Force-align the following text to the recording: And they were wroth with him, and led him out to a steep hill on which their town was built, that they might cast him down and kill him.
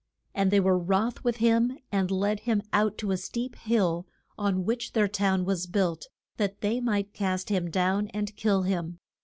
And 0.33 0.49
they 0.49 0.59
were 0.59 0.79
wroth 0.79 1.23
with 1.23 1.35
him, 1.37 1.77
and 1.91 2.09
led 2.09 2.39
him 2.39 2.63
out 2.73 2.97
to 2.97 3.11
a 3.11 3.17
steep 3.17 3.55
hill 3.55 4.07
on 4.35 4.65
which 4.65 4.93
their 4.93 5.07
town 5.07 5.45
was 5.45 5.67
built, 5.67 6.07
that 6.37 6.61
they 6.61 6.79
might 6.79 7.13
cast 7.13 7.49
him 7.49 7.69
down 7.69 8.07
and 8.07 8.35
kill 8.35 8.63
him. 8.63 8.97